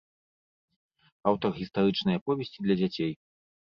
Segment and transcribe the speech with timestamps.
[1.33, 3.13] Аўтар гістарычнай аповесці для дзяцей.